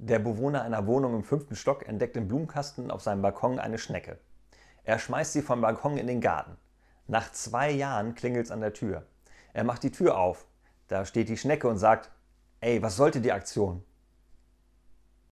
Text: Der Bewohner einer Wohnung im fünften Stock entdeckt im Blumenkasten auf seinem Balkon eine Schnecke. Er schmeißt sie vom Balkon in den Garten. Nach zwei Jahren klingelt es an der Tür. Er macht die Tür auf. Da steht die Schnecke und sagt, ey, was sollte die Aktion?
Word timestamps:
Der 0.00 0.20
Bewohner 0.20 0.62
einer 0.62 0.86
Wohnung 0.86 1.16
im 1.16 1.24
fünften 1.24 1.56
Stock 1.56 1.88
entdeckt 1.88 2.16
im 2.16 2.28
Blumenkasten 2.28 2.92
auf 2.92 3.02
seinem 3.02 3.20
Balkon 3.20 3.58
eine 3.58 3.78
Schnecke. 3.78 4.18
Er 4.84 5.00
schmeißt 5.00 5.32
sie 5.32 5.42
vom 5.42 5.60
Balkon 5.60 5.98
in 5.98 6.06
den 6.06 6.20
Garten. 6.20 6.56
Nach 7.08 7.32
zwei 7.32 7.72
Jahren 7.72 8.14
klingelt 8.14 8.46
es 8.46 8.52
an 8.52 8.60
der 8.60 8.72
Tür. 8.72 9.06
Er 9.52 9.64
macht 9.64 9.82
die 9.82 9.90
Tür 9.90 10.16
auf. 10.16 10.46
Da 10.86 11.04
steht 11.04 11.28
die 11.28 11.36
Schnecke 11.36 11.66
und 11.66 11.78
sagt, 11.78 12.12
ey, 12.60 12.80
was 12.80 12.94
sollte 12.94 13.20
die 13.20 13.32
Aktion? 13.32 13.82